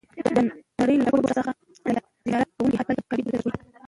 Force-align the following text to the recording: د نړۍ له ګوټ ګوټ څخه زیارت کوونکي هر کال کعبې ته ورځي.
د 0.33 0.37
نړۍ 0.79 0.95
له 0.99 1.09
ګوټ 1.11 1.21
ګوټ 1.23 1.33
څخه 1.37 1.51
زیارت 2.27 2.49
کوونکي 2.55 2.75
هر 2.77 2.85
کال 2.87 2.97
کعبې 3.09 3.31
ته 3.33 3.37
ورځي. 3.45 3.61